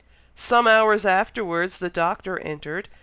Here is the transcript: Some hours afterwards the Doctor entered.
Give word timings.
Some 0.33 0.65
hours 0.65 1.05
afterwards 1.05 1.77
the 1.77 1.87
Doctor 1.91 2.39
entered. 2.39 2.89